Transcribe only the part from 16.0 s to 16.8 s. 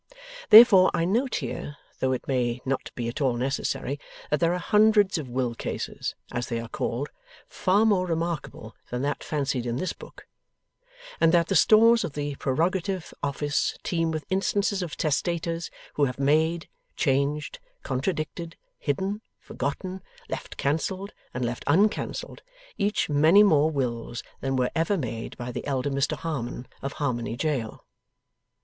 have made,